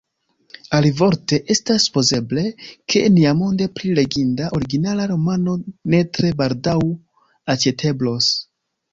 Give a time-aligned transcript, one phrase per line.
[0.75, 2.45] Alivorte, estas supozeble,
[2.93, 5.53] ke niamonde pli leginda originala romano
[5.95, 6.75] ne tre baldaŭ
[7.55, 8.31] aĉeteblos.